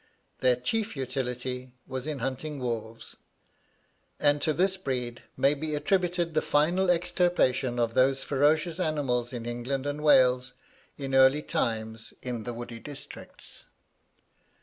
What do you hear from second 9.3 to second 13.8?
in England and Wales in early times in the woody districts."